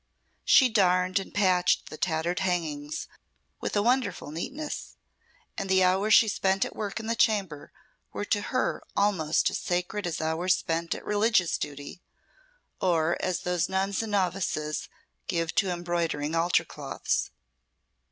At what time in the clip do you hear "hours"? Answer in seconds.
5.83-6.15, 10.19-10.55